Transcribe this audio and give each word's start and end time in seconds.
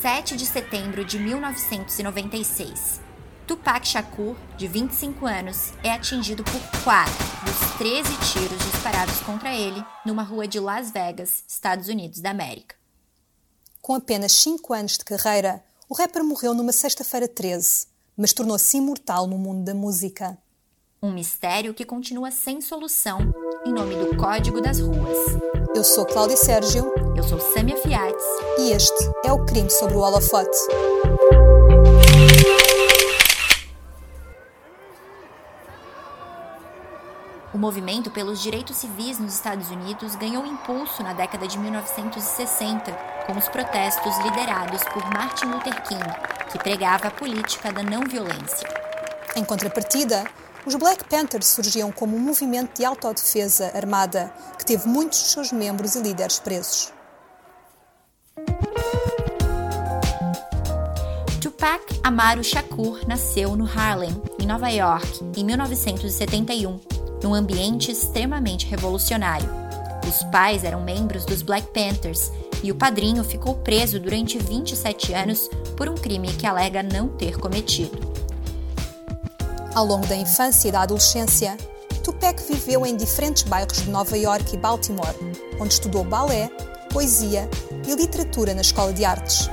7 0.00 0.36
de 0.36 0.46
setembro 0.46 1.04
de 1.04 1.18
1996. 1.18 3.00
Tupac 3.46 3.86
Shakur, 3.86 4.36
de 4.56 4.68
25 4.68 5.26
anos, 5.26 5.72
é 5.82 5.90
atingido 5.90 6.44
por 6.44 6.60
quatro 6.84 7.12
dos 7.44 7.78
13 7.78 8.08
tiros 8.32 8.58
disparados 8.70 9.18
contra 9.20 9.54
ele 9.54 9.82
numa 10.04 10.22
rua 10.22 10.46
de 10.46 10.60
Las 10.60 10.90
Vegas, 10.90 11.42
Estados 11.48 11.88
Unidos 11.88 12.20
da 12.20 12.30
América. 12.30 12.76
Com 13.80 13.94
apenas 13.94 14.32
5 14.32 14.72
anos 14.74 14.98
de 14.98 15.04
carreira, 15.04 15.64
o 15.88 15.94
rapper 15.94 16.22
morreu 16.22 16.54
numa 16.54 16.72
sexta-feira 16.72 17.26
13, 17.26 17.86
mas 18.16 18.32
tornou-se 18.32 18.76
imortal 18.76 19.26
no 19.26 19.38
mundo 19.38 19.64
da 19.64 19.74
música. 19.74 20.36
Um 21.02 21.12
mistério 21.12 21.72
que 21.72 21.84
continua 21.84 22.30
sem 22.30 22.60
solução 22.60 23.32
em 23.64 23.72
nome 23.72 23.94
do 23.96 24.16
Código 24.16 24.60
das 24.60 24.80
Ruas. 24.80 25.57
Eu 25.74 25.84
sou 25.84 26.06
Cláudia 26.06 26.36
Sérgio. 26.36 26.92
Eu 27.16 27.22
sou 27.22 27.38
Samia 27.38 27.76
Fiates. 27.76 28.24
E 28.58 28.72
este 28.72 29.10
é 29.24 29.32
o 29.32 29.44
Crime 29.44 29.70
sobre 29.70 29.96
o 29.96 30.00
Holofote. 30.00 30.56
O 37.52 37.58
movimento 37.58 38.10
pelos 38.10 38.40
direitos 38.40 38.76
civis 38.76 39.18
nos 39.18 39.34
Estados 39.34 39.70
Unidos 39.70 40.14
ganhou 40.16 40.46
impulso 40.46 41.02
na 41.02 41.12
década 41.12 41.46
de 41.46 41.58
1960, 41.58 42.92
com 43.26 43.32
os 43.36 43.48
protestos 43.48 44.16
liderados 44.18 44.82
por 44.84 45.04
Martin 45.12 45.46
Luther 45.46 45.82
King, 45.82 46.04
que 46.50 46.58
pregava 46.58 47.08
a 47.08 47.10
política 47.10 47.72
da 47.72 47.82
não 47.82 48.02
violência. 48.02 48.68
Em 49.36 49.44
contrapartida, 49.44 50.24
os 50.66 50.74
Black 50.74 51.04
Panthers 51.04 51.46
surgiam 51.46 51.90
como 51.90 52.16
um 52.16 52.20
movimento 52.20 52.76
de 52.78 52.84
autodefesa 52.84 53.70
armada 53.74 54.32
que 54.58 54.64
teve 54.64 54.86
muitos 54.86 55.20
dos 55.20 55.32
seus 55.32 55.52
membros 55.52 55.94
e 55.94 56.00
líderes 56.00 56.38
presos. 56.38 56.92
Tupac 61.40 61.82
Amaru 62.02 62.42
Shakur 62.42 63.06
nasceu 63.06 63.56
no 63.56 63.64
Harlem, 63.64 64.10
em 64.38 64.46
Nova 64.46 64.68
York, 64.68 65.20
em 65.36 65.44
1971, 65.44 66.80
num 67.22 67.34
ambiente 67.34 67.90
extremamente 67.90 68.66
revolucionário. 68.66 69.48
Os 70.06 70.22
pais 70.30 70.64
eram 70.64 70.80
membros 70.80 71.24
dos 71.24 71.42
Black 71.42 71.68
Panthers 71.68 72.32
e 72.62 72.72
o 72.72 72.74
padrinho 72.74 73.22
ficou 73.22 73.54
preso 73.56 74.00
durante 74.00 74.38
27 74.38 75.12
anos 75.12 75.48
por 75.76 75.88
um 75.88 75.94
crime 75.94 76.32
que 76.32 76.46
alega 76.46 76.82
não 76.82 77.08
ter 77.08 77.38
cometido. 77.38 78.17
Ao 79.78 79.86
longo 79.86 80.08
da 80.08 80.16
infância 80.16 80.68
e 80.68 80.72
da 80.72 80.80
adolescência, 80.80 81.56
Tupac 82.02 82.42
viveu 82.42 82.84
em 82.84 82.96
diferentes 82.96 83.44
bairros 83.44 83.80
de 83.80 83.88
Nova 83.88 84.18
York 84.18 84.52
e 84.52 84.58
Baltimore, 84.58 85.14
onde 85.60 85.74
estudou 85.74 86.02
balé, 86.02 86.48
poesia 86.92 87.48
e 87.86 87.94
literatura 87.94 88.54
na 88.54 88.60
Escola 88.60 88.92
de 88.92 89.04
Artes. 89.04 89.48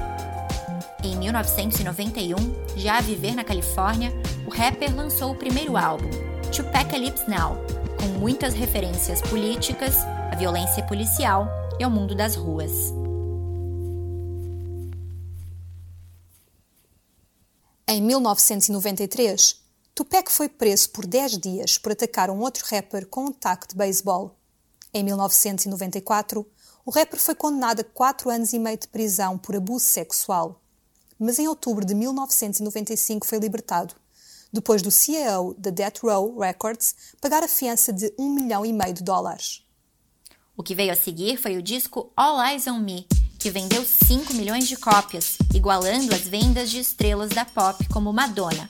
Em 1.04 1.16
1991, 1.16 2.38
já 2.76 2.98
a 2.98 3.02
viver 3.02 3.36
na 3.36 3.44
Califórnia, 3.44 4.12
o 4.48 4.50
rapper 4.50 4.96
lançou 4.96 5.32
o 5.32 5.36
primeiro 5.36 5.78
álbum, 5.78 6.10
Tupacalypse 6.52 7.30
Now, 7.30 7.58
com 8.02 8.08
muitas 8.18 8.56
referências 8.56 9.22
políticas, 9.22 9.94
à 10.32 10.36
violência 10.36 10.82
policial 10.86 11.48
e 11.80 11.84
ao 11.84 11.92
mundo 11.92 12.16
das 12.16 12.36
ruas. 12.36 12.72
Em 17.88 18.02
1993, 18.02 19.65
Tupac 19.96 20.30
foi 20.30 20.50
preso 20.50 20.90
por 20.90 21.06
10 21.06 21.38
dias 21.38 21.78
por 21.78 21.94
atacar 21.94 22.30
um 22.30 22.42
outro 22.42 22.66
rapper 22.70 23.08
com 23.08 23.28
um 23.28 23.32
taco 23.32 23.66
de 23.66 23.76
beisebol. 23.76 24.38
Em 24.94 25.02
1994, 25.06 26.46
o 26.86 26.92
rapper 26.92 27.18
foi 27.18 27.34
condenado 27.34 27.80
a 27.80 27.84
4 27.86 28.30
anos 28.30 28.52
e 28.52 28.60
meio 28.60 28.78
de 28.78 28.90
prisão 28.90 29.38
por 29.38 29.56
abuso 29.56 29.86
sexual. 29.86 30.62
Mas 31.18 31.40
em 31.40 31.48
outubro 31.48 31.86
de 31.86 31.96
1995 31.96 33.26
foi 33.26 33.40
libertado, 33.40 33.96
depois 34.52 34.82
do 34.82 34.92
CEO 34.92 35.54
da 35.58 35.70
Death 35.70 36.00
Row 36.00 36.40
Records 36.40 36.94
pagar 37.22 37.42
a 37.42 37.48
fiança 37.48 37.94
de 37.94 38.14
1 38.20 38.30
milhão 38.32 38.66
e 38.66 38.74
meio 38.74 38.94
de 38.94 39.02
dólares. 39.02 39.64
O 40.58 40.64
que 40.64 40.76
veio 40.76 40.92
a 40.92 40.96
seguir 40.98 41.38
foi 41.38 41.56
o 41.56 41.64
disco 41.64 42.12
All 42.18 42.46
Eyes 42.46 42.68
on 42.68 42.80
Me, 42.80 43.08
que 43.40 43.50
vendeu 43.50 43.86
5 43.86 44.34
milhões 44.34 44.68
de 44.68 44.76
cópias, 44.76 45.38
igualando 45.54 46.14
as 46.14 46.28
vendas 46.28 46.70
de 46.70 46.80
estrelas 46.80 47.30
da 47.30 47.46
pop 47.46 47.88
como 47.88 48.12
Madonna, 48.12 48.70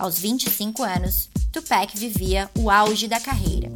aos 0.00 0.18
25 0.18 0.82
anos, 0.82 1.28
Tupac 1.52 1.94
vivia 1.96 2.50
o 2.58 2.70
auge 2.70 3.06
da 3.06 3.20
carreira. 3.20 3.70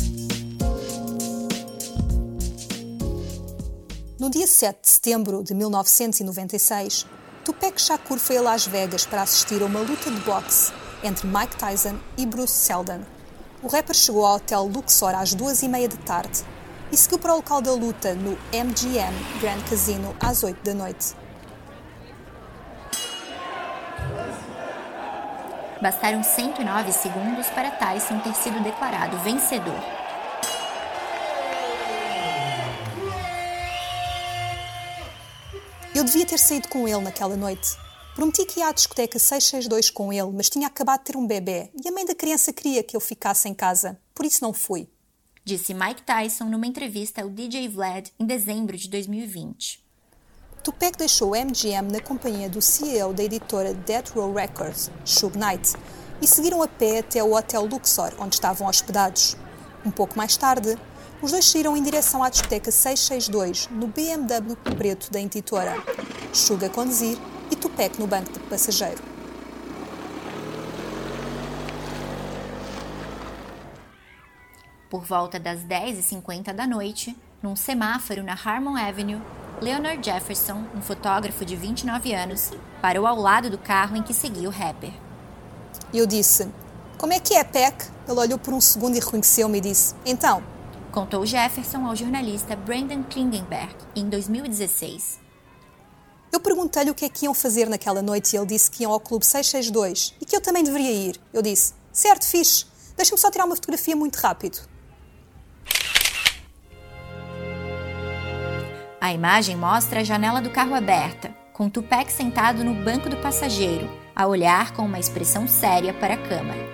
No 4.18 4.30
dia 4.30 4.46
7 4.46 4.80
de 4.80 4.88
setembro 4.88 5.44
de 5.44 5.52
1996, 5.52 7.06
Tupac 7.44 7.78
Shakur 7.78 8.18
foi 8.18 8.38
a 8.38 8.40
Las 8.40 8.66
Vegas 8.66 9.04
para 9.04 9.20
assistir 9.20 9.60
a 9.60 9.66
uma 9.66 9.80
luta 9.80 10.10
de 10.10 10.18
boxe 10.20 10.72
entre 11.02 11.26
Mike 11.26 11.56
Tyson 11.56 11.98
e 12.16 12.24
Bruce 12.24 12.54
Seldon. 12.54 13.02
O 13.62 13.68
rapper 13.68 13.94
chegou 13.94 14.24
ao 14.24 14.36
hotel 14.36 14.64
Luxor 14.64 15.14
às 15.14 15.34
duas 15.34 15.62
e 15.62 15.68
meia 15.68 15.88
da 15.88 15.96
tarde 15.98 16.42
e 16.90 16.96
seguiu 16.96 17.18
para 17.18 17.34
o 17.34 17.36
local 17.36 17.60
da 17.60 17.72
luta 17.72 18.14
no 18.14 18.32
MGM 18.50 19.40
Grand 19.40 19.60
Casino 19.68 20.16
às 20.18 20.42
8 20.42 20.64
da 20.64 20.72
noite. 20.72 21.23
Bastaram 25.84 26.22
109 26.22 26.92
segundos 26.92 27.46
para 27.48 27.70
Tyson 27.70 28.18
ter 28.20 28.34
sido 28.34 28.58
declarado 28.62 29.18
vencedor. 29.18 29.78
Eu 35.94 36.02
devia 36.04 36.24
ter 36.24 36.38
saído 36.38 36.68
com 36.68 36.88
ele 36.88 37.02
naquela 37.02 37.36
noite. 37.36 37.76
Prometi 38.14 38.46
que 38.46 38.60
ia 38.60 38.68
à 38.68 38.72
discoteca 38.72 39.18
662 39.18 39.90
com 39.90 40.10
ele, 40.10 40.32
mas 40.32 40.48
tinha 40.48 40.68
acabado 40.68 41.00
de 41.00 41.04
ter 41.04 41.18
um 41.18 41.26
bebê 41.26 41.70
e 41.74 41.86
a 41.86 41.92
mãe 41.92 42.06
da 42.06 42.14
criança 42.14 42.50
queria 42.50 42.82
que 42.82 42.96
eu 42.96 43.00
ficasse 43.00 43.46
em 43.46 43.52
casa, 43.52 44.00
por 44.14 44.24
isso 44.24 44.42
não 44.42 44.54
fui. 44.54 44.88
Disse 45.44 45.74
Mike 45.74 46.00
Tyson 46.04 46.44
numa 46.44 46.66
entrevista 46.66 47.20
ao 47.20 47.28
DJ 47.28 47.68
Vlad 47.68 48.08
em 48.18 48.24
dezembro 48.24 48.74
de 48.74 48.88
2020. 48.88 49.83
Tupac 50.64 50.96
deixou 50.96 51.32
o 51.32 51.36
MGM 51.36 51.92
na 51.92 52.00
companhia 52.00 52.48
do 52.48 52.62
CEO 52.62 53.12
da 53.12 53.22
editora 53.22 53.74
Death 53.74 54.12
Row 54.14 54.32
Records, 54.32 54.90
Suge 55.04 55.36
Knight, 55.36 55.74
e 56.22 56.26
seguiram 56.26 56.62
a 56.62 56.66
pé 56.66 57.00
até 57.00 57.22
o 57.22 57.34
Hotel 57.34 57.66
Luxor, 57.66 58.14
onde 58.18 58.36
estavam 58.36 58.66
hospedados. 58.66 59.36
Um 59.84 59.90
pouco 59.90 60.16
mais 60.16 60.38
tarde, 60.38 60.78
os 61.20 61.32
dois 61.32 61.44
saíram 61.44 61.76
em 61.76 61.82
direção 61.82 62.24
à 62.24 62.30
discoteca 62.30 62.70
662, 62.70 63.68
no 63.72 63.88
BMW 63.88 64.56
preto 64.74 65.12
da 65.12 65.20
editora. 65.20 65.74
Suge 66.32 66.64
a 66.64 66.70
conduzir 66.70 67.18
e 67.50 67.56
Tupac 67.56 68.00
no 68.00 68.06
banco 68.06 68.32
de 68.32 68.38
passageiro. 68.40 69.02
Por 74.88 75.04
volta 75.04 75.38
das 75.38 75.60
10h50 75.60 76.54
da 76.54 76.66
noite, 76.66 77.14
num 77.42 77.54
semáforo 77.54 78.22
na 78.22 78.32
Harmon 78.32 78.76
Avenue, 78.78 79.20
Leonard 79.64 80.04
Jefferson, 80.04 80.62
um 80.76 80.82
fotógrafo 80.82 81.42
de 81.42 81.56
29 81.56 82.12
anos, 82.12 82.50
parou 82.82 83.06
ao 83.06 83.18
lado 83.18 83.48
do 83.48 83.56
carro 83.56 83.96
em 83.96 84.02
que 84.02 84.12
seguia 84.12 84.46
o 84.46 84.52
rapper. 84.52 84.92
Eu 85.92 86.04
disse: 86.04 86.46
Como 86.98 87.14
é 87.14 87.18
que 87.18 87.32
é, 87.32 87.42
Peck? 87.42 87.86
Ele 88.06 88.20
olhou 88.20 88.38
por 88.38 88.52
um 88.52 88.60
segundo 88.60 88.94
e 88.94 89.00
reconheceu-me 89.00 89.56
e 89.56 89.62
disse: 89.62 89.94
Então. 90.04 90.42
Contou 90.92 91.24
Jefferson 91.24 91.86
ao 91.86 91.96
jornalista 91.96 92.54
Brandon 92.54 93.04
Klingenberg 93.04 93.74
em 93.96 94.06
2016. 94.06 95.18
Eu 96.30 96.40
perguntei-lhe 96.40 96.90
o 96.90 96.94
que 96.94 97.06
é 97.06 97.08
que 97.08 97.24
iam 97.24 97.32
fazer 97.32 97.66
naquela 97.66 98.02
noite 98.02 98.34
e 98.34 98.36
ele 98.36 98.44
disse 98.44 98.70
que 98.70 98.82
iam 98.82 98.92
ao 98.92 99.00
Clube 99.00 99.24
662 99.24 100.14
e 100.20 100.26
que 100.26 100.36
eu 100.36 100.42
também 100.42 100.62
deveria 100.62 100.92
ir. 100.92 101.18
Eu 101.32 101.40
disse: 101.40 101.72
Certo, 101.90 102.26
fixe. 102.26 102.66
Deixa-me 102.98 103.18
só 103.18 103.30
tirar 103.30 103.46
uma 103.46 103.56
fotografia 103.56 103.96
muito 103.96 104.16
rápido. 104.16 104.73
A 109.04 109.12
imagem 109.12 109.54
mostra 109.54 110.00
a 110.00 110.02
janela 110.02 110.40
do 110.40 110.48
carro 110.48 110.74
aberta, 110.74 111.30
com 111.52 111.68
Tupac 111.68 112.10
sentado 112.10 112.64
no 112.64 112.72
banco 112.82 113.10
do 113.10 113.18
passageiro, 113.18 113.86
a 114.16 114.26
olhar 114.26 114.72
com 114.72 114.80
uma 114.80 114.98
expressão 114.98 115.46
séria 115.46 115.92
para 115.92 116.14
a 116.14 116.16
câmera. 116.16 116.66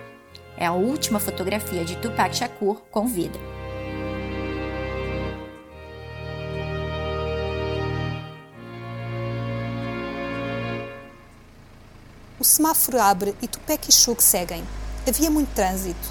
É 0.57 0.65
a 0.65 0.73
última 0.73 1.19
fotografia 1.19 1.85
de 1.85 1.97
Tupac 1.97 2.37
Shakur 2.37 2.83
com 2.89 3.09
vida. 3.09 3.37
O 12.39 12.45
semáforo 12.45 13.01
abre 13.01 13.35
e 13.43 13.49
Tupac 13.49 13.89
e 13.89 13.93
Suge 13.93 14.23
seguem. 14.23 14.63
Havia 15.05 15.33
muito 15.33 15.53
trânsito. 15.53 16.09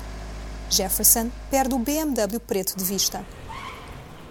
Jefferson 0.70 1.32
perde 1.50 1.74
o 1.74 1.80
BMW 1.80 2.42
preto 2.46 2.76
de 2.76 2.84
vista. 2.84 3.26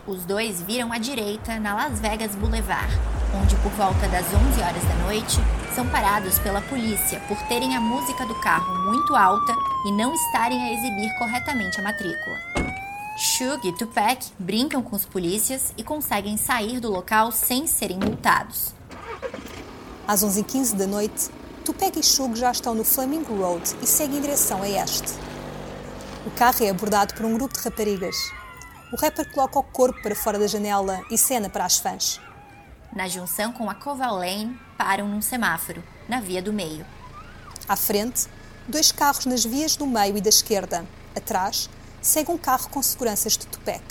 Os 0.08 0.24
dois 0.24 0.62
viram 0.62 0.90
à 0.90 0.96
direita 0.96 1.60
na 1.60 1.74
Las 1.74 2.00
Vegas 2.00 2.34
Boulevard, 2.34 2.90
onde 3.38 3.54
por 3.56 3.70
volta 3.72 4.08
das 4.08 4.24
11 4.24 4.62
horas 4.62 4.82
da 4.84 4.94
noite 5.04 5.36
são 5.74 5.86
parados 5.86 6.38
pela 6.38 6.62
polícia 6.62 7.20
por 7.28 7.36
terem 7.42 7.76
a 7.76 7.80
música 7.80 8.24
do 8.24 8.34
carro 8.36 8.74
muito 8.86 9.14
alta 9.14 9.52
e 9.84 9.92
não 9.92 10.14
estarem 10.14 10.58
a 10.62 10.72
exibir 10.72 11.14
corretamente 11.18 11.78
a 11.78 11.82
matrícula. 11.82 12.38
Shug 13.18 13.68
e 13.68 13.72
Tupac 13.72 14.24
brincam 14.38 14.82
com 14.82 14.96
os 14.96 15.04
polícias 15.04 15.74
e 15.76 15.84
conseguem 15.84 16.38
sair 16.38 16.80
do 16.80 16.90
local 16.90 17.30
sem 17.30 17.66
serem 17.66 17.98
multados. 17.98 18.72
Às 20.06 20.24
11h15 20.24 20.74
da 20.74 20.86
noite, 20.86 21.28
Tupac 21.66 22.00
e 22.00 22.02
Shug 22.02 22.34
já 22.34 22.50
estão 22.50 22.74
no 22.74 22.82
Flamingo 22.82 23.36
Road 23.36 23.76
e 23.82 23.86
seguem 23.86 24.16
em 24.16 24.22
direção 24.22 24.62
a 24.62 24.68
este. 24.70 25.12
O 26.24 26.30
carro 26.30 26.64
é 26.64 26.70
abordado 26.70 27.12
por 27.12 27.26
um 27.26 27.34
grupo 27.34 27.52
de 27.52 27.60
raparigas. 27.62 28.37
O 28.90 28.96
rapper 28.96 29.30
coloca 29.32 29.58
o 29.58 29.62
corpo 29.62 30.00
para 30.00 30.14
fora 30.14 30.38
da 30.38 30.46
janela 30.46 31.02
e 31.10 31.18
cena 31.18 31.50
para 31.50 31.66
as 31.66 31.76
fãs. 31.76 32.18
Na 32.90 33.06
junção 33.06 33.52
com 33.52 33.68
a 33.68 33.74
Koval 33.74 34.16
Lane, 34.16 34.58
param 34.78 35.06
num 35.06 35.20
semáforo, 35.20 35.84
na 36.08 36.20
via 36.20 36.40
do 36.40 36.54
meio. 36.54 36.86
À 37.68 37.76
frente, 37.76 38.26
dois 38.66 38.90
carros 38.90 39.26
nas 39.26 39.44
vias 39.44 39.76
do 39.76 39.86
meio 39.86 40.16
e 40.16 40.22
da 40.22 40.30
esquerda. 40.30 40.86
Atrás, 41.14 41.68
segue 42.00 42.30
um 42.30 42.38
carro 42.38 42.70
com 42.70 42.82
seguranças 42.82 43.36
de 43.36 43.46
Tupac. 43.46 43.82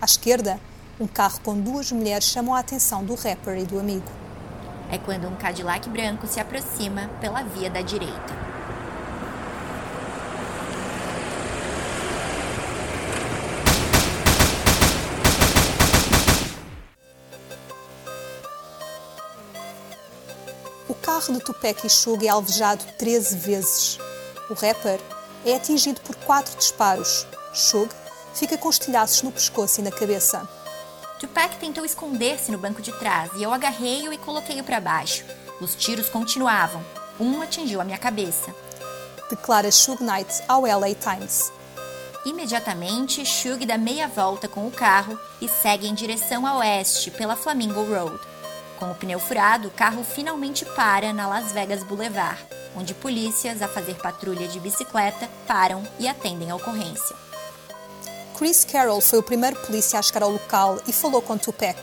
À 0.00 0.06
esquerda, 0.06 0.58
um 0.98 1.06
carro 1.06 1.40
com 1.42 1.60
duas 1.60 1.92
mulheres 1.92 2.24
chamam 2.24 2.54
a 2.54 2.60
atenção 2.60 3.04
do 3.04 3.14
rapper 3.14 3.58
e 3.58 3.66
do 3.66 3.78
amigo. 3.78 4.10
É 4.90 4.96
quando 4.96 5.28
um 5.28 5.36
Cadillac 5.36 5.86
branco 5.90 6.26
se 6.26 6.40
aproxima 6.40 7.08
pela 7.20 7.42
via 7.42 7.68
da 7.68 7.82
direita. 7.82 8.49
Carro 21.20 21.34
de 21.34 21.44
Tupac 21.44 21.86
e 21.86 21.90
Shug 21.90 22.26
é 22.26 22.30
alvejado 22.30 22.82
13 22.96 23.36
vezes. 23.36 23.98
O 24.48 24.54
rapper 24.54 24.98
é 25.44 25.54
atingido 25.54 26.00
por 26.00 26.16
quatro 26.16 26.56
disparos. 26.56 27.26
Shug 27.52 27.90
fica 28.34 28.56
com 28.56 28.70
estilhaços 28.70 29.22
no 29.22 29.30
pescoço 29.30 29.80
e 29.80 29.84
na 29.84 29.90
cabeça. 29.90 30.48
Tupac 31.18 31.56
tentou 31.56 31.84
esconder-se 31.84 32.50
no 32.50 32.56
banco 32.56 32.80
de 32.80 32.90
trás 32.92 33.30
e 33.36 33.42
eu 33.42 33.52
agarrei-o 33.52 34.12
e 34.12 34.18
coloquei-o 34.18 34.64
para 34.64 34.80
baixo. 34.80 35.24
Os 35.60 35.74
tiros 35.74 36.08
continuavam. 36.08 36.82
Um 37.18 37.42
atingiu 37.42 37.82
a 37.82 37.84
minha 37.84 37.98
cabeça. 37.98 38.54
Declara 39.28 39.70
Shug 39.70 40.02
Knight 40.02 40.42
ao 40.48 40.62
LA 40.62 40.94
Times. 40.94 41.52
Imediatamente, 42.24 43.26
Shug 43.26 43.66
dá 43.66 43.76
meia 43.76 44.08
volta 44.08 44.48
com 44.48 44.66
o 44.66 44.70
carro 44.70 45.18
e 45.38 45.46
segue 45.48 45.86
em 45.86 45.92
direção 45.92 46.46
a 46.46 46.56
oeste 46.58 47.10
pela 47.10 47.36
Flamingo 47.36 47.82
Road. 47.82 48.18
Com 48.80 48.90
o 48.90 48.94
pneu 48.94 49.20
furado, 49.20 49.68
o 49.68 49.70
carro 49.70 50.02
finalmente 50.02 50.64
para 50.64 51.12
na 51.12 51.28
Las 51.28 51.52
Vegas 51.52 51.82
Boulevard, 51.84 52.42
onde 52.74 52.94
polícias, 52.94 53.60
a 53.60 53.68
fazer 53.68 53.96
patrulha 53.96 54.48
de 54.48 54.58
bicicleta, 54.58 55.28
param 55.46 55.86
e 55.98 56.08
atendem 56.08 56.50
a 56.50 56.56
ocorrência. 56.56 57.14
Chris 58.38 58.64
Carroll 58.64 59.02
foi 59.02 59.18
o 59.18 59.22
primeiro 59.22 59.56
polícia 59.66 59.98
a 59.98 60.02
chegar 60.02 60.22
ao 60.22 60.30
local 60.30 60.80
e 60.88 60.94
falou 60.94 61.20
com 61.20 61.36
Tupac. 61.36 61.78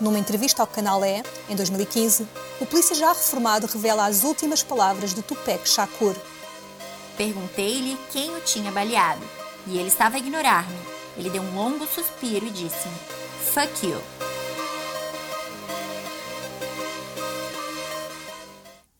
Numa 0.00 0.18
entrevista 0.18 0.62
ao 0.62 0.66
canal 0.66 1.04
E, 1.04 1.22
em 1.50 1.54
2015, 1.54 2.26
o 2.62 2.64
polícia 2.64 2.96
já 2.96 3.08
reformado 3.08 3.66
revela 3.66 4.06
as 4.06 4.24
últimas 4.24 4.62
palavras 4.62 5.12
de 5.12 5.20
Tupac 5.20 5.68
Shakur. 5.68 6.16
Perguntei-lhe 7.18 7.98
quem 8.10 8.34
o 8.34 8.40
tinha 8.40 8.72
baleado, 8.72 9.22
e 9.66 9.76
ele 9.76 9.88
estava 9.88 10.16
a 10.16 10.18
ignorar-me. 10.18 10.78
Ele 11.14 11.28
deu 11.28 11.42
um 11.42 11.54
longo 11.54 11.86
suspiro 11.86 12.46
e 12.46 12.50
disse-me: 12.50 12.94
Fuck 13.52 13.86
you. 13.86 14.27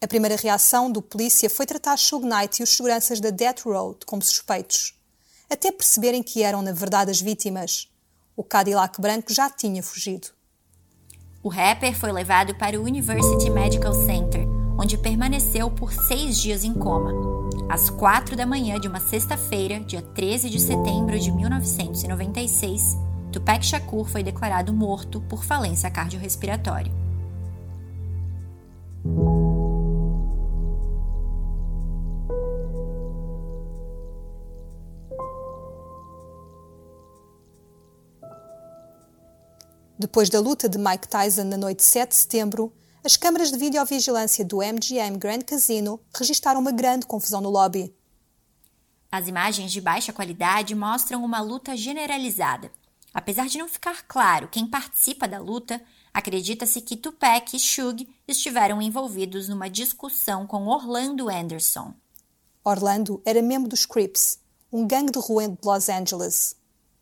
A 0.01 0.07
primeira 0.07 0.37
reação 0.37 0.91
do 0.91 1.03
polícia 1.03 1.51
foi 1.51 1.67
tratar 1.67 1.97
Shug 1.97 2.25
Knight 2.25 2.61
e 2.61 2.63
os 2.63 2.71
seguranças 2.71 3.21
da 3.21 3.31
Death 3.31 3.63
Road 3.65 3.99
como 4.07 4.23
suspeitos 4.23 4.99
até 5.51 5.73
perceberem 5.73 6.23
que 6.23 6.43
eram, 6.43 6.61
na 6.63 6.73
verdade, 6.73 7.11
as 7.11 7.21
vítimas. 7.21 7.89
O 8.37 8.45
Cadillac 8.45 9.01
branco 9.01 9.33
já 9.33 9.49
tinha 9.49 9.83
fugido. 9.83 10.29
O 11.43 11.49
rapper 11.49 11.97
foi 11.99 12.13
levado 12.13 12.55
para 12.57 12.79
o 12.79 12.83
University 12.83 13.49
Medical 13.49 13.95
Center, 13.95 14.47
onde 14.79 14.99
permaneceu 14.99 15.71
por 15.71 15.93
seis 15.93 16.39
dias 16.39 16.65
em 16.65 16.75
coma. 16.75 17.13
Às 17.69 17.89
quatro 17.91 18.37
da 18.37 18.47
manhã 18.47 18.79
de 18.79 18.89
uma 18.89 19.01
sexta-feira, 19.01 19.81
dia 19.81 20.03
13 20.03 20.51
de 20.51 20.61
setembro 20.61 21.19
de 21.19 21.31
1996, 21.33 22.97
Tupac 23.33 23.65
Shakur 23.65 24.07
foi 24.07 24.23
declarado 24.23 24.73
morto 24.73 25.21
por 25.23 25.45
falência 25.45 25.91
cardiorrespiratória. 25.91 26.93
Depois 39.99 40.31
da 40.31 40.39
luta 40.39 40.69
de 40.69 40.79
Mike 40.79 41.09
Tyson 41.09 41.43
na 41.43 41.57
noite 41.57 41.79
de 41.79 41.85
7 41.87 42.11
de 42.11 42.15
setembro, 42.15 42.73
as 43.03 43.17
câmaras 43.17 43.51
de 43.51 43.59
videovigilância 43.59 44.45
do 44.45 44.59
MGM 44.59 45.19
Grand 45.19 45.41
Casino 45.41 46.01
registraram 46.17 46.61
uma 46.61 46.71
grande 46.71 47.05
confusão 47.05 47.41
no 47.41 47.51
lobby. 47.51 47.93
As 49.11 49.27
imagens 49.27 49.73
de 49.73 49.81
baixa 49.81 50.13
qualidade 50.13 50.73
mostram 50.73 51.25
uma 51.25 51.41
luta 51.41 51.77
generalizada. 51.77 52.71
Apesar 53.13 53.49
de 53.49 53.59
não 53.59 53.69
ficar 53.69 54.05
claro 54.07 54.47
quem 54.47 54.69
participa 54.69 55.27
da 55.27 55.41
luta, 55.41 55.83
acredita-se 56.15 56.81
que 56.81 56.97
Tupac 56.97 57.57
e 57.57 57.59
Shug 57.59 58.09
estiveram 58.29 58.81
envolvidos 58.81 59.49
numa 59.49 59.69
discussão 59.69 60.47
com 60.47 60.69
Orlando 60.69 61.29
Anderson. 61.29 61.93
Orlando 62.63 63.21
era 63.25 63.43
membro 63.43 63.69
dos 63.69 63.85
Crips, 63.85 64.39
um 64.73 64.87
gangue 64.87 65.11
de 65.11 65.19
rua 65.19 65.49
de 65.49 65.59
Los 65.65 65.89
Angeles. 65.89 66.55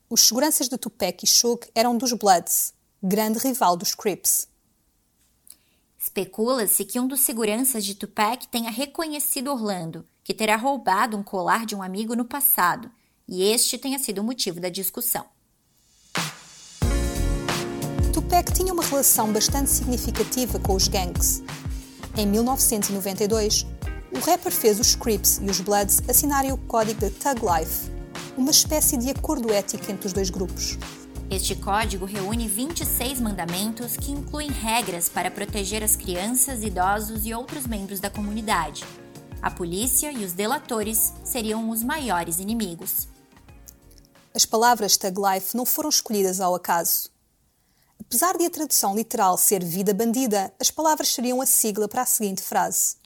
Os 0.08 0.22
seguranças 0.22 0.68
de 0.68 0.78
Tupac 0.78 1.24
e 1.24 1.26
Shug 1.28 1.66
eram 1.74 1.98
dos 1.98 2.12
Bloods, 2.12 2.72
grande 3.02 3.38
rival 3.38 3.76
dos 3.76 3.94
Crips. 3.94 4.48
Especula-se 5.98 6.84
que 6.84 6.98
um 6.98 7.06
dos 7.06 7.20
seguranças 7.20 7.84
de 7.84 7.94
Tupac 7.94 8.48
tenha 8.48 8.70
reconhecido 8.70 9.50
Orlando, 9.50 10.06
que 10.24 10.32
terá 10.32 10.56
roubado 10.56 11.16
um 11.16 11.22
colar 11.22 11.66
de 11.66 11.74
um 11.74 11.82
amigo 11.82 12.14
no 12.14 12.24
passado, 12.24 12.90
e 13.28 13.42
este 13.42 13.76
tenha 13.76 13.98
sido 13.98 14.20
o 14.20 14.24
motivo 14.24 14.60
da 14.60 14.68
discussão. 14.68 15.26
Tupac 18.12 18.52
tinha 18.52 18.72
uma 18.72 18.84
relação 18.84 19.32
bastante 19.32 19.68
significativa 19.68 20.58
com 20.58 20.74
os 20.74 20.88
gangs. 20.88 21.42
Em 22.16 22.26
1992, 22.26 23.66
o 24.14 24.18
rapper 24.20 24.52
fez 24.52 24.80
os 24.80 24.94
Crips 24.94 25.38
e 25.42 25.50
os 25.50 25.60
Bloods 25.60 26.02
assinarem 26.08 26.52
o 26.52 26.56
código 26.56 27.00
da 27.00 27.10
Thug 27.10 27.44
Life, 27.44 27.90
uma 28.36 28.50
espécie 28.50 28.96
de 28.96 29.10
acordo 29.10 29.52
ético 29.52 29.90
entre 29.90 30.06
os 30.06 30.12
dois 30.12 30.30
grupos. 30.30 30.78
Este 31.28 31.56
código 31.56 32.04
reúne 32.04 32.46
26 32.46 33.20
mandamentos 33.20 33.96
que 33.96 34.12
incluem 34.12 34.48
regras 34.48 35.08
para 35.08 35.28
proteger 35.28 35.82
as 35.82 35.96
crianças, 35.96 36.62
idosos 36.62 37.26
e 37.26 37.34
outros 37.34 37.66
membros 37.66 37.98
da 37.98 38.08
comunidade. 38.08 38.84
A 39.42 39.50
polícia 39.50 40.12
e 40.12 40.24
os 40.24 40.32
delatores 40.32 41.12
seriam 41.24 41.68
os 41.68 41.82
maiores 41.82 42.38
inimigos. 42.38 43.08
As 44.32 44.46
palavras 44.46 44.96
Tag 44.96 45.16
Life 45.20 45.56
não 45.56 45.66
foram 45.66 45.88
escolhidas 45.88 46.40
ao 46.40 46.54
acaso. 46.54 47.10
Apesar 48.00 48.38
de 48.38 48.44
a 48.44 48.50
tradução 48.50 48.94
literal 48.94 49.36
ser 49.36 49.64
vida 49.64 49.92
bandida, 49.92 50.54
as 50.60 50.70
palavras 50.70 51.08
seriam 51.08 51.40
a 51.40 51.46
sigla 51.46 51.88
para 51.88 52.02
a 52.02 52.06
seguinte 52.06 52.40
frase: 52.40 52.96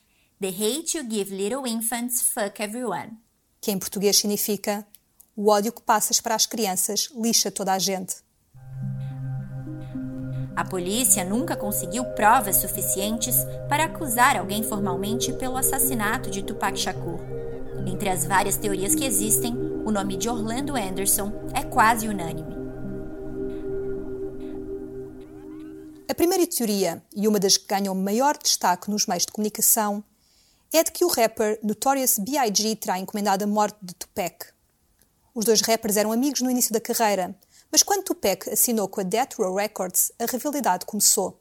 The 0.40 0.48
hate 0.48 0.98
you 0.98 1.08
give 1.08 1.34
little 1.34 1.66
infants 1.66 2.20
fuck 2.20 2.62
everyone. 2.62 3.12
Que 3.62 3.70
em 3.70 3.78
português 3.78 4.18
significa 4.18 4.86
o 5.40 5.48
ódio 5.48 5.72
que 5.72 5.80
passas 5.80 6.20
para 6.20 6.34
as 6.34 6.44
crianças 6.44 7.08
lixa 7.16 7.50
toda 7.50 7.72
a 7.72 7.78
gente. 7.78 8.16
A 10.54 10.62
polícia 10.62 11.24
nunca 11.24 11.56
conseguiu 11.56 12.04
provas 12.04 12.56
suficientes 12.56 13.36
para 13.66 13.84
acusar 13.84 14.36
alguém 14.36 14.62
formalmente 14.62 15.32
pelo 15.32 15.56
assassinato 15.56 16.30
de 16.30 16.42
Tupac 16.42 16.78
Shakur. 16.78 17.18
Entre 17.86 18.10
as 18.10 18.26
várias 18.26 18.58
teorias 18.58 18.94
que 18.94 19.02
existem, 19.02 19.54
o 19.86 19.90
nome 19.90 20.18
de 20.18 20.28
Orlando 20.28 20.76
Anderson 20.76 21.32
é 21.54 21.62
quase 21.62 22.06
unânime. 22.06 22.54
A 26.06 26.14
primeira 26.14 26.46
teoria, 26.46 27.02
e 27.16 27.26
uma 27.26 27.40
das 27.40 27.56
que 27.56 27.66
ganham 27.66 27.94
maior 27.94 28.36
destaque 28.36 28.90
nos 28.90 29.06
meios 29.06 29.24
de 29.24 29.32
comunicação, 29.32 30.04
é 30.70 30.84
de 30.84 30.92
que 30.92 31.02
o 31.02 31.08
rapper 31.08 31.58
Notorious 31.62 32.18
B.I.G. 32.18 32.76
terá 32.76 32.98
encomendado 32.98 33.42
a 33.42 33.46
morte 33.46 33.78
de 33.80 33.94
Tupac. 33.94 34.59
Os 35.34 35.44
dois 35.44 35.60
rappers 35.60 35.96
eram 35.96 36.12
amigos 36.12 36.40
no 36.40 36.50
início 36.50 36.72
da 36.72 36.80
carreira, 36.80 37.36
mas 37.70 37.82
quando 37.82 38.04
Tupac 38.04 38.50
assinou 38.50 38.88
com 38.88 39.00
a 39.00 39.04
Death 39.04 39.34
Row 39.38 39.54
Records, 39.54 40.10
a 40.18 40.26
rivalidade 40.26 40.84
começou. 40.84 41.40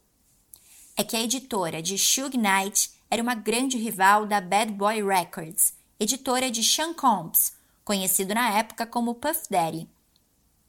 É 0.96 1.04
que 1.04 1.16
a 1.16 1.22
editora 1.22 1.82
de 1.82 1.98
Suge 1.98 2.38
Knight 2.38 2.92
era 3.10 3.24
uma 3.24 3.34
grande 3.34 3.78
rival 3.78 4.26
da 4.28 4.40
Bad 4.40 4.74
Boy 4.74 5.04
Records, 5.04 5.74
editora 6.00 6.52
de 6.52 6.64
Sean 6.64 6.94
Combs, 6.94 7.54
conhecido 7.84 8.36
na 8.36 8.52
época 8.58 8.86
como 8.86 9.16
Puff 9.16 9.48
Daddy. 9.50 9.90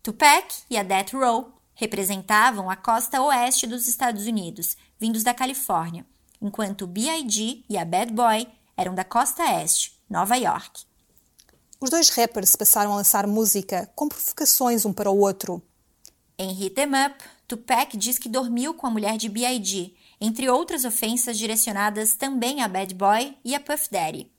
Tupac 0.02 0.62
e 0.70 0.78
a 0.78 0.82
Death 0.82 1.12
Row 1.12 1.52
representavam 1.74 2.70
a 2.70 2.76
costa 2.76 3.20
oeste 3.20 3.66
dos 3.66 3.86
Estados 3.86 4.26
Unidos, 4.26 4.76
vindos 4.98 5.22
da 5.22 5.34
Califórnia, 5.34 6.06
enquanto 6.40 6.86
B.I.G. 6.86 7.64
e 7.68 7.76
a 7.76 7.84
Bad 7.84 8.12
Boy 8.12 8.48
eram 8.76 8.94
da 8.94 9.04
costa 9.04 9.42
este, 9.62 9.98
Nova 10.08 10.36
York. 10.36 10.84
Os 11.80 11.88
dois 11.88 12.10
rappers 12.10 12.54
passaram 12.54 12.92
a 12.92 12.96
lançar 12.96 13.26
música 13.26 13.90
com 13.94 14.06
provocações 14.06 14.84
um 14.84 14.92
para 14.92 15.10
o 15.10 15.18
outro. 15.18 15.62
Em 16.38 16.52
Hit 16.52 16.78
'em 16.78 17.06
Up, 17.06 17.24
Tupac 17.48 17.96
diz 17.96 18.18
que 18.18 18.28
dormiu 18.28 18.74
com 18.74 18.86
a 18.86 18.90
mulher 18.90 19.16
de 19.16 19.30
B.I.G., 19.30 19.94
entre 20.20 20.50
outras 20.50 20.84
ofensas 20.84 21.38
direcionadas 21.38 22.14
também 22.14 22.62
a 22.62 22.68
Bad 22.68 22.94
Boy 22.94 23.34
e 23.42 23.54
a 23.54 23.60
Puff 23.60 23.88
Daddy. 23.90 24.30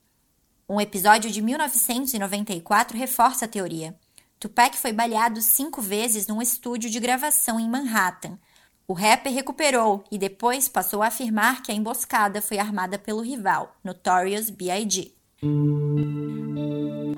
Um 0.68 0.80
episódio 0.80 1.30
de 1.30 1.42
1994 1.42 2.96
reforça 2.96 3.44
a 3.44 3.48
teoria. 3.48 3.98
Tupac 4.38 4.78
foi 4.78 4.92
baleado 4.92 5.42
cinco 5.42 5.82
vezes 5.82 6.28
num 6.28 6.40
estúdio 6.40 6.88
de 6.88 7.00
gravação 7.00 7.58
em 7.58 7.68
Manhattan. 7.68 8.38
O 8.86 8.92
rapper 8.92 9.32
recuperou 9.32 10.04
e 10.10 10.16
depois 10.16 10.68
passou 10.68 11.02
a 11.02 11.08
afirmar 11.08 11.62
que 11.62 11.72
a 11.72 11.74
emboscada 11.74 12.40
foi 12.40 12.58
armada 12.58 12.98
pelo 12.98 13.20
rival, 13.20 13.76
Notorious 13.82 14.48
B.I.G. 14.48 15.12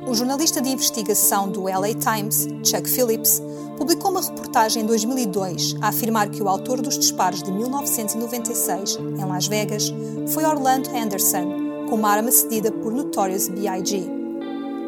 O 0.03 0.15
jornalista 0.15 0.61
de 0.61 0.69
investigação 0.69 1.51
do 1.51 1.63
LA 1.63 1.95
Times, 1.95 2.49
Chuck 2.63 2.89
Phillips, 2.89 3.41
publicou 3.79 4.11
uma 4.11 4.21
reportagem 4.21 4.83
em 4.83 4.87
2002 4.87 5.77
a 5.81 5.89
afirmar 5.89 6.29
que 6.29 6.43
o 6.43 6.49
autor 6.49 6.81
dos 6.81 6.99
disparos 6.99 7.43
de 7.43 7.51
1996, 7.51 8.97
em 8.97 9.25
Las 9.25 9.47
Vegas, 9.47 9.93
foi 10.29 10.45
Orlando 10.45 10.91
Anderson, 10.91 11.87
com 11.89 11.97
uma 11.97 12.11
arma 12.11 12.31
cedida 12.31 12.71
por 12.71 12.93
Notorious 12.93 13.49
B.I.G. 13.49 14.05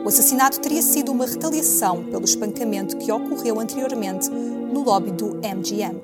O 0.04 0.08
assassinato 0.08 0.60
teria 0.60 0.82
sido 0.82 1.12
uma 1.12 1.26
retaliação 1.26 2.04
pelo 2.04 2.25
espancamento 2.25 2.96
que 2.96 3.10
ocorreu 3.10 3.58
anteriormente 3.58 4.30
no 4.30 4.84
lobby 4.84 5.10
do 5.10 5.36
MGM. 5.36 6.00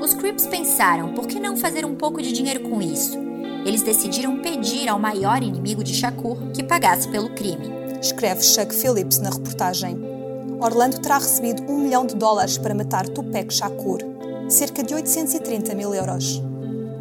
Os 0.00 0.14
Crips 0.14 0.46
pensaram 0.46 1.14
por 1.14 1.26
que 1.26 1.40
não 1.40 1.56
fazer 1.56 1.84
um 1.84 1.94
pouco 1.94 2.20
de 2.20 2.32
dinheiro 2.32 2.68
com 2.68 2.82
isso? 2.82 3.18
Eles 3.64 3.82
decidiram 3.82 4.36
pedir 4.38 4.88
ao 4.88 4.98
maior 4.98 5.42
inimigo 5.42 5.82
de 5.82 5.94
Shakur 5.94 6.36
que 6.52 6.62
pagasse 6.62 7.08
pelo 7.08 7.30
crime. 7.30 7.75
Escreve 8.00 8.42
Chuck 8.42 8.74
Phillips 8.74 9.18
na 9.18 9.30
reportagem. 9.30 9.98
Orlando 10.60 11.00
terá 11.00 11.18
recebido 11.18 11.62
um 11.70 11.78
milhão 11.78 12.06
de 12.06 12.14
dólares 12.14 12.56
para 12.56 12.74
matar 12.74 13.08
Tupac 13.08 13.52
Shakur, 13.52 13.98
cerca 14.48 14.82
de 14.82 14.94
830 14.94 15.74
mil 15.74 15.94
euros. 15.94 16.42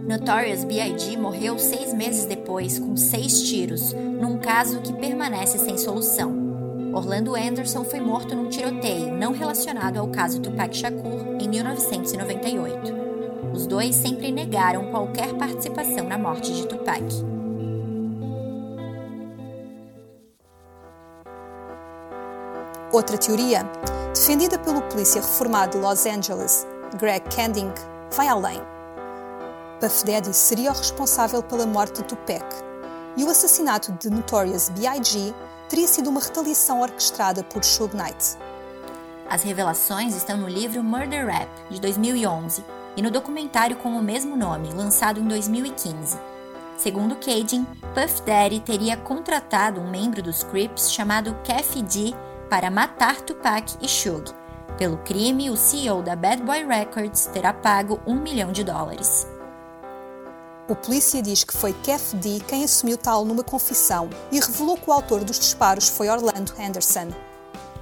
Notorious 0.07 0.63
B.I.G. 0.63 1.17
morreu 1.17 1.57
seis 1.57 1.93
meses 1.93 2.25
depois, 2.25 2.77
com 2.77 2.95
seis 2.95 3.41
tiros, 3.43 3.93
num 3.93 4.37
caso 4.37 4.81
que 4.81 4.93
permanece 4.93 5.57
sem 5.57 5.77
solução. 5.77 6.45
Orlando 6.93 7.35
Anderson 7.35 7.83
foi 7.83 7.99
morto 7.99 8.35
num 8.35 8.47
tiroteio 8.47 9.13
não 9.13 9.33
relacionado 9.33 9.97
ao 9.97 10.07
caso 10.07 10.39
Tupac 10.39 10.75
Shakur 10.75 11.37
em 11.39 11.49
1998. 11.49 12.93
Os 13.53 13.65
dois 13.65 13.95
sempre 13.95 14.31
negaram 14.31 14.91
qualquer 14.91 15.33
participação 15.33 16.07
na 16.07 16.17
morte 16.17 16.53
de 16.53 16.67
Tupac. 16.67 17.03
Outra 22.95 23.17
teoria, 23.17 23.69
defendida 24.13 24.57
pelo 24.57 24.81
polícia 24.83 25.19
reformado 25.19 25.77
de 25.77 25.83
Los 25.83 26.05
Angeles, 26.05 26.65
Greg 26.97 27.27
Kending, 27.27 27.73
vai 28.15 28.29
além. 28.29 28.61
Puff 29.81 30.05
Daddy 30.05 30.33
seria 30.33 30.71
o 30.71 30.73
responsável 30.73 31.43
pela 31.43 31.65
morte 31.65 31.95
de 31.95 32.05
Tupac, 32.05 32.45
e 33.17 33.25
o 33.25 33.29
assassinato 33.29 33.91
de 33.99 34.09
Notorious 34.09 34.69
B.I.G. 34.69 35.33
teria 35.67 35.89
sido 35.89 36.09
uma 36.09 36.21
retaliação 36.21 36.79
orquestrada 36.79 37.43
por 37.43 37.65
Suge 37.65 37.97
Knight. 37.97 38.37
As 39.29 39.43
revelações 39.43 40.15
estão 40.15 40.37
no 40.37 40.47
livro 40.47 40.81
Murder 40.81 41.27
Rap, 41.27 41.49
de 41.69 41.81
2011, 41.81 42.63
e 42.95 43.01
no 43.01 43.11
documentário 43.11 43.75
com 43.75 43.89
o 43.89 44.01
mesmo 44.01 44.37
nome, 44.37 44.71
lançado 44.71 45.19
em 45.19 45.27
2015. 45.27 46.17
Segundo 46.77 47.17
Cagin, 47.17 47.65
Puff 47.93 48.21
Daddy 48.21 48.61
teria 48.61 48.95
contratado 48.95 49.81
um 49.81 49.89
membro 49.89 50.21
dos 50.21 50.43
Crips 50.45 50.89
chamado 50.89 51.35
Kef 51.43 51.81
D 51.81 52.15
para 52.49 52.69
matar 52.69 53.21
Tupac 53.21 53.75
e 53.81 53.87
Suge. 53.87 54.33
Pelo 54.77 54.97
crime, 54.97 55.49
o 55.49 55.55
CEO 55.55 56.01
da 56.01 56.15
Bad 56.15 56.43
Boy 56.43 56.65
Records 56.65 57.27
terá 57.27 57.53
pago 57.53 57.99
um 58.05 58.15
milhão 58.15 58.51
de 58.51 58.63
dólares. 58.63 59.27
O 60.67 60.75
polícia 60.75 61.21
diz 61.21 61.43
que 61.43 61.55
foi 61.55 61.73
Kef 61.83 62.15
D 62.15 62.41
quem 62.47 62.63
assumiu 62.63 62.97
tal 62.97 63.23
numa 63.23 63.43
confissão 63.43 64.09
e 64.31 64.39
revelou 64.39 64.77
que 64.77 64.89
o 64.89 64.93
autor 64.93 65.23
dos 65.23 65.39
disparos 65.39 65.87
foi 65.87 66.09
Orlando 66.09 66.53
Henderson. 66.57 67.09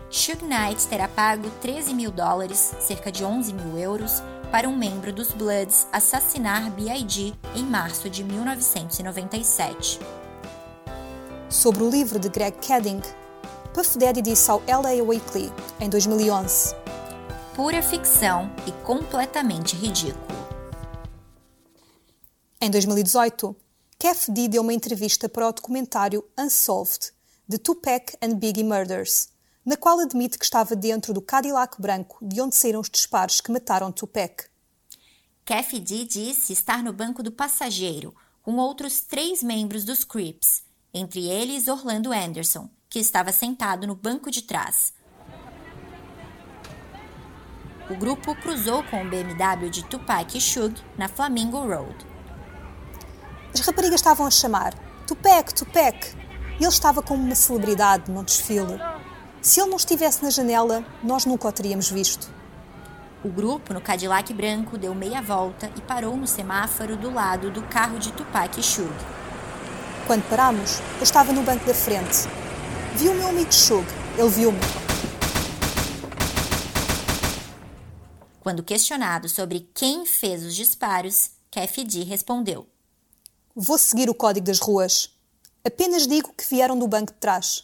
Suge 0.09 0.45
Knight 0.45 0.85
terá 0.87 1.07
pago 1.07 1.49
13 1.61 1.93
mil 1.93 2.11
dólares, 2.11 2.75
cerca 2.79 3.11
de 3.11 3.23
11 3.23 3.53
mil 3.53 3.77
euros, 3.77 4.21
para 4.51 4.69
um 4.69 4.75
membro 4.77 5.11
dos 5.11 5.31
Bloods 5.31 5.87
assassinar 5.91 6.69
B.I.G. 6.69 7.33
em 7.55 7.63
março 7.63 8.07
de 8.07 8.23
1997. 8.23 9.99
Sobre 11.49 11.83
o 11.83 11.89
livro 11.89 12.19
de 12.19 12.29
Greg 12.29 12.57
Kedding, 12.59 13.01
Puff 13.73 13.97
Daddy 13.97 14.21
disse 14.21 14.51
ao 14.51 14.61
LA 14.67 15.03
Weekly, 15.03 15.51
em 15.79 15.89
2011: 15.89 16.75
Pura 17.55 17.81
ficção 17.81 18.53
e 18.67 18.71
completamente 18.85 19.75
ridículo. 19.75 20.27
Em 22.61 22.69
2018, 22.69 23.55
Kef 23.97 24.31
D 24.31 24.47
deu 24.47 24.61
uma 24.61 24.73
entrevista 24.73 25.27
para 25.27 25.49
o 25.49 25.51
documentário 25.51 26.23
Unsolved, 26.37 27.13
de 27.47 27.57
Tupac 27.57 28.15
and 28.21 28.35
Biggie 28.35 28.63
Murders, 28.63 29.29
na 29.65 29.75
qual 29.75 29.99
admite 29.99 30.37
que 30.37 30.45
estava 30.45 30.75
dentro 30.75 31.11
do 31.11 31.21
Cadillac 31.21 31.81
branco 31.81 32.19
de 32.21 32.39
onde 32.39 32.55
saíram 32.55 32.79
os 32.79 32.91
disparos 32.91 33.41
que 33.41 33.51
mataram 33.51 33.91
Tupac. 33.91 34.45
Kef 35.43 35.79
D 35.79 36.05
disse 36.05 36.53
estar 36.53 36.83
no 36.83 36.93
banco 36.93 37.23
do 37.23 37.31
passageiro, 37.31 38.13
com 38.43 38.55
outros 38.57 39.01
três 39.01 39.41
membros 39.41 39.83
dos 39.83 40.03
Crips, 40.03 40.61
entre 40.93 41.27
eles 41.27 41.67
Orlando 41.67 42.13
Anderson, 42.13 42.69
que 42.93 42.99
estava 42.99 43.31
sentado 43.31 43.87
no 43.87 43.95
banco 43.95 44.29
de 44.29 44.43
trás. 44.43 44.93
O 47.89 47.95
grupo 47.95 48.35
cruzou 48.35 48.83
com 48.83 49.01
o 49.01 49.09
BMW 49.09 49.67
de 49.67 49.83
Tupac 49.83 50.37
e 50.37 50.39
Shug 50.39 50.79
na 50.95 51.07
Flamingo 51.07 51.57
Road. 51.57 52.05
As 53.51 53.61
raparigas 53.61 53.99
estavam 53.99 54.27
a 54.27 54.29
chamar 54.29 54.75
Tupac, 55.07 55.55
Tupac, 55.55 56.15
ele 56.59 56.67
estava 56.67 57.01
como 57.01 57.23
uma 57.23 57.33
celebridade 57.33 58.11
num 58.11 58.23
desfile. 58.23 58.79
Se 59.41 59.59
ele 59.59 59.71
não 59.71 59.77
estivesse 59.77 60.23
na 60.23 60.29
janela, 60.29 60.85
nós 61.01 61.25
nunca 61.25 61.47
o 61.47 61.51
teríamos 61.51 61.89
visto. 61.89 62.29
O 63.23 63.29
grupo, 63.29 63.73
no 63.73 63.81
Cadillac 63.81 64.31
branco, 64.35 64.77
deu 64.77 64.93
meia 64.93 65.19
volta 65.19 65.67
e 65.75 65.81
parou 65.81 66.15
no 66.15 66.27
semáforo 66.27 66.95
do 66.95 67.11
lado 67.11 67.49
do 67.49 67.63
carro 67.63 67.97
de 67.97 68.13
Tupac 68.13 68.59
e 68.59 68.61
Shug. 68.61 68.93
Quando 70.05 70.29
paramos, 70.29 70.79
eu 70.97 71.03
estava 71.03 71.33
no 71.33 71.41
banco 71.41 71.65
da 71.65 71.73
frente. 71.73 72.42
Vi 72.95 73.09
o 73.09 73.15
meu 73.15 73.27
amigo 73.27 73.51
Shug. 73.51 73.85
Ele 74.17 74.29
viu-me. 74.29 74.59
Quando 78.39 78.61
questionado 78.61 79.27
sobre 79.27 79.67
quem 79.73 80.05
fez 80.05 80.43
os 80.43 80.53
disparos, 80.53 81.31
KFD 81.49 82.03
respondeu: 82.03 82.67
Vou 83.55 83.79
seguir 83.79 84.09
o 84.09 84.13
código 84.13 84.45
das 84.45 84.59
ruas. 84.59 85.09
Apenas 85.65 86.05
digo 86.05 86.31
que 86.37 86.47
vieram 86.47 86.77
do 86.77 86.87
banco 86.87 87.11
de 87.11 87.19
trás. 87.19 87.63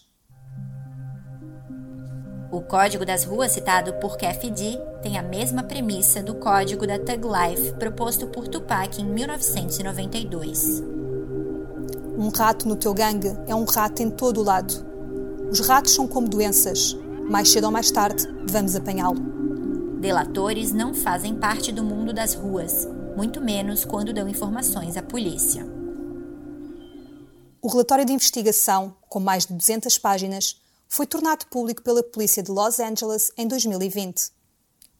O 2.52 2.62
código 2.62 3.06
das 3.06 3.24
ruas 3.24 3.52
citado 3.52 3.94
por 4.00 4.18
KFD 4.18 4.80
tem 5.04 5.20
a 5.20 5.22
mesma 5.22 5.62
premissa 5.62 6.24
do 6.24 6.36
código 6.36 6.88
da 6.88 6.98
Thug 6.98 7.28
Life 7.28 7.74
proposto 7.74 8.26
por 8.28 8.48
Tupac 8.48 9.00
em 9.00 9.06
1992. 9.06 10.82
Um 12.18 12.30
rato 12.30 12.68
no 12.68 12.76
teu 12.76 12.94
gangue 12.96 13.38
é 13.46 13.54
um 13.54 13.66
rato 13.66 14.02
em 14.02 14.10
todo 14.10 14.42
o 14.42 14.44
lado. 14.44 14.89
Os 15.52 15.60
ratos 15.62 15.94
são 15.94 16.08
como 16.08 16.30
doenças. 16.30 16.96
Mais 17.30 17.50
cedo 17.50 17.66
ou 17.66 17.72
mais 17.72 17.90
tarde, 17.90 18.24
vamos 18.48 18.76
apanhá-lo. 18.76 19.20
Delatores 20.00 20.72
não 20.72 20.94
fazem 20.94 21.36
parte 21.36 21.72
do 21.72 21.84
mundo 21.84 22.14
das 22.14 22.36
ruas, 22.36 22.88
muito 23.18 23.42
menos 23.42 23.84
quando 23.84 24.14
dão 24.14 24.30
informações 24.30 24.96
à 24.96 25.02
polícia. 25.02 25.66
O 27.62 27.68
relatório 27.68 28.06
de 28.06 28.14
investigação, 28.14 28.96
com 29.10 29.20
mais 29.20 29.48
de 29.48 29.54
200 29.54 29.98
páginas, 29.98 30.62
foi 30.88 31.08
tornado 31.08 31.46
público 31.48 31.82
pela 31.82 32.04
polícia 32.04 32.44
de 32.44 32.52
Los 32.52 32.80
Angeles 32.80 33.32
em 33.36 33.48
2020. 33.48 34.32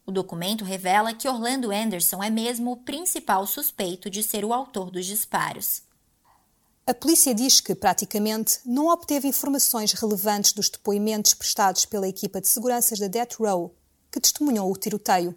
O 0.06 0.12
documento 0.12 0.66
revela 0.66 1.14
que 1.14 1.30
Orlando 1.30 1.72
Anderson 1.72 2.24
é 2.24 2.30
mesmo 2.32 2.72
o 2.72 2.78
principal 2.78 3.46
suspeito 3.46 4.10
de 4.10 4.24
ser 4.24 4.44
o 4.44 4.52
autor 4.52 4.90
dos 4.90 5.06
disparos. 5.06 5.84
A 6.90 6.94
polícia 6.96 7.36
diz 7.36 7.62
que, 7.62 7.76
praticamente, 7.76 8.62
não 8.66 8.88
obteve 8.88 9.28
informações 9.28 9.94
relevantes 9.94 10.54
dos 10.54 10.72
depoimentos 10.72 11.36
prestados 11.36 11.86
pela 11.86 12.08
equipa 12.08 12.42
de 12.42 12.48
seguranças 12.48 12.98
da 12.98 13.06
Death 13.06 13.36
Row, 13.40 13.76
que 14.12 14.20
testemunhou 14.20 14.72
o 14.72 14.76
tiroteio. 14.76 15.36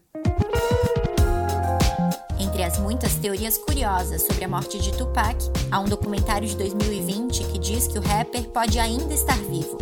Entre 2.40 2.62
as 2.62 2.78
muitas 2.78 3.16
teorias 3.16 3.58
curiosas 3.58 4.22
sobre 4.22 4.42
a 4.46 4.48
morte 4.48 4.78
de 4.78 4.96
Tupac, 4.96 5.36
há 5.70 5.78
um 5.78 5.84
documentário 5.84 6.48
de 6.48 6.56
2020 6.56 7.44
que 7.44 7.58
diz 7.58 7.86
que 7.86 7.98
o 7.98 8.02
rapper 8.02 8.48
pode 8.48 8.78
ainda 8.78 9.12
estar 9.12 9.36
vivo. 9.36 9.76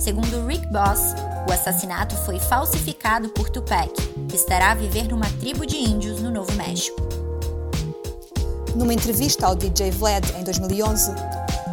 Segundo 0.00 0.46
Rick 0.46 0.66
Boss, 0.68 1.12
o 1.46 1.52
assassinato 1.52 2.16
foi 2.24 2.38
falsificado 2.40 3.28
por 3.28 3.50
Tupac, 3.50 3.92
que 4.26 4.36
estará 4.36 4.70
a 4.70 4.74
viver 4.74 5.08
numa 5.08 5.30
tribo 5.32 5.66
de 5.66 5.76
índios 5.76 6.22
no 6.22 6.30
Novo 6.30 6.52
México. 6.54 7.19
Numa 8.74 8.94
entrevista 8.94 9.46
ao 9.46 9.54
DJ 9.54 9.90
Vlad 9.90 10.24
em 10.38 10.44
2011, 10.44 11.12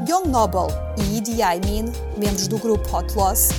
Young 0.10 0.28
Noble 0.30 0.74
e 0.98 1.18
Idi 1.18 1.42
Amin, 1.42 1.92
membros 2.18 2.48
do 2.48 2.58
grupo 2.58 2.96
Hot 2.96 3.14
Loss, 3.16 3.50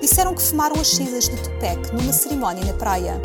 disseram 0.00 0.34
que 0.34 0.42
fumaram 0.42 0.80
as 0.80 0.88
cinzas 0.88 1.28
de 1.28 1.36
Tupac 1.36 1.94
numa 1.94 2.12
cerimónia 2.12 2.64
na 2.64 2.72
praia. 2.72 3.20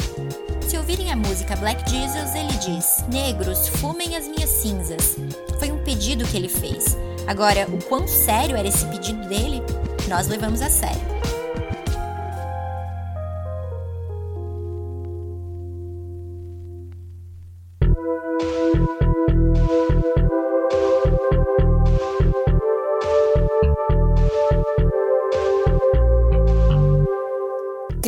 Se 0.68 0.78
ouvirem 0.78 1.12
a 1.12 1.16
música 1.16 1.56
Black 1.56 1.90
Jesus, 1.90 2.36
ele 2.36 2.54
diz: 2.58 3.04
Negros, 3.10 3.68
fumem 3.68 4.16
as 4.16 4.28
minhas 4.28 4.50
cinzas. 4.50 5.16
Foi 5.60 5.72
um 5.72 5.84
pedido 5.84 6.26
que 6.26 6.38
ele 6.38 6.50
fez. 6.50 6.98
Agora, 7.28 7.68
o 7.72 7.84
quão 7.86 8.08
sério 8.08 8.58
era 8.58 8.68
esse 8.68 8.86
pedido 8.86 9.28
dele, 9.28 9.62
nós 10.08 10.28
levamos 10.28 10.62
a 10.62 10.70
sério. 10.70 11.12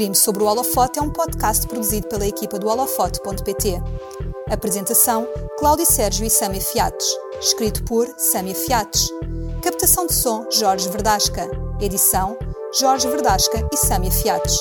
Crime 0.04 0.16
sobre 0.16 0.44
o 0.44 0.48
Holofote 0.48 1.00
é 1.00 1.02
um 1.02 1.10
podcast 1.10 1.66
produzido 1.66 2.10
pela 2.10 2.28
equipa 2.28 2.60
do 2.60 2.68
holofote.pt. 2.68 3.82
Apresentação: 4.52 5.26
Cláudio 5.58 5.86
Sérgio 5.86 6.26
e 6.26 6.30
Sâmia 6.30 6.60
Fiates. 6.60 7.08
Escrito 7.40 7.82
por 7.86 8.14
Sâmia 8.18 8.54
Fiates. 8.54 9.10
Captação 9.62 10.06
de 10.06 10.14
som: 10.14 10.46
Jorge 10.52 10.90
Verdasca. 10.90 11.50
Edição: 11.80 12.38
Jorge 12.78 13.08
Verdasca 13.08 13.66
e 13.72 13.78
Sâmia 13.78 14.12
Fiates. 14.12 14.58